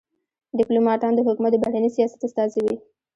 ډيپلوماټان 0.57 1.11
د 1.15 1.19
حکومت 1.27 1.51
د 1.53 1.55
بهرني 1.63 1.89
سیاست 1.95 2.19
استازي 2.27 2.59
وي. 2.65 2.75